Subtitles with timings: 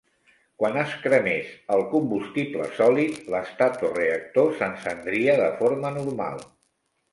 [0.61, 6.45] Quan es cremés el combustible sòlid, l'estatoreactor s'encendria de forma normal.